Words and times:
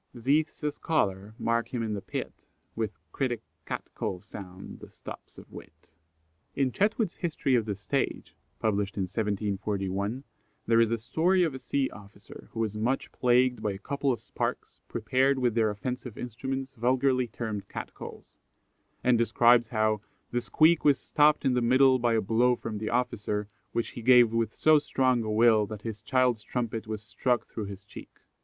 Zethe's 0.17 0.63
a 0.63 0.71
scholar 0.71 1.35
mark 1.37 1.71
him 1.71 1.83
in 1.83 1.93
the 1.93 2.01
pit, 2.01 2.33
With 2.75 2.97
critic 3.11 3.43
Cat 3.67 3.83
call 3.93 4.19
sound 4.19 4.79
the 4.79 4.89
stops 4.89 5.37
of 5.37 5.51
wit." 5.51 5.89
In 6.55 6.71
Chetwood's 6.71 7.17
History 7.17 7.53
of 7.53 7.65
the 7.65 7.75
Stage 7.75 8.35
(1741), 8.61 10.23
there 10.65 10.81
is 10.81 10.89
a 10.89 10.97
story 10.97 11.43
of 11.43 11.53
a 11.53 11.59
sea 11.59 11.87
officer 11.91 12.49
who 12.51 12.59
was 12.61 12.75
much 12.75 13.11
plagued 13.11 13.61
by 13.61 13.73
"a 13.73 13.77
couple 13.77 14.11
of 14.11 14.19
sparks, 14.21 14.81
prepared 14.87 15.37
with 15.37 15.53
their 15.53 15.69
offensive 15.69 16.17
instruments, 16.17 16.73
vulgarly 16.73 17.27
termed 17.27 17.69
Cat 17.69 17.93
calls;" 17.93 18.39
and 19.03 19.19
describes 19.19 19.69
how 19.69 20.01
"the 20.31 20.41
squeak 20.41 20.83
was 20.83 20.97
stopped 20.97 21.45
in 21.45 21.53
the 21.53 21.61
middle 21.61 21.99
by 21.99 22.15
a 22.15 22.21
blow 22.21 22.55
from 22.55 22.79
the 22.79 22.89
officer, 22.89 23.47
which 23.71 23.89
he 23.91 24.01
gave 24.01 24.33
with 24.33 24.57
so 24.57 24.79
strong 24.79 25.21
a 25.21 25.29
will 25.29 25.67
that 25.67 25.83
his 25.83 26.01
child's 26.01 26.41
trumpet 26.41 26.87
was 26.87 27.03
struck 27.03 27.45
through 27.45 27.65
his 27.65 27.83
cheek." 27.85 28.21